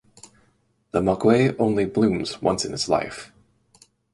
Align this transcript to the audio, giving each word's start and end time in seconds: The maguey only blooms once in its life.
The 0.93 0.99
maguey 1.03 1.55
only 1.59 1.85
blooms 1.85 2.41
once 2.41 2.65
in 2.65 2.73
its 2.73 2.89
life. 2.89 3.31